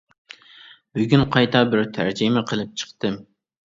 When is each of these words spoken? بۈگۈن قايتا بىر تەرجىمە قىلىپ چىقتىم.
بۈگۈن 0.99 1.23
قايتا 1.35 1.61
بىر 1.73 1.85
تەرجىمە 1.99 2.43
قىلىپ 2.53 2.73
چىقتىم. 2.83 3.21